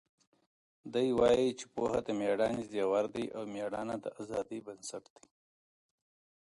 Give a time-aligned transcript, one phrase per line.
[0.93, 5.25] دی وایي چې پوهه د مېړانې زیور دی او مېړانه د ازادۍ بنسټ دی.